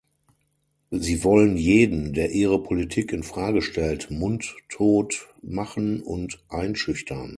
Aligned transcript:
Sie 0.89 1.23
wollen 1.23 1.57
jeden, 1.57 2.13
der 2.13 2.31
Ihre 2.31 2.63
Politik 2.63 3.13
in 3.13 3.21
Frage 3.21 3.61
stellt, 3.61 4.09
mundtot 4.09 5.27
machen 5.43 6.01
und 6.01 6.43
einschüchtern! 6.49 7.29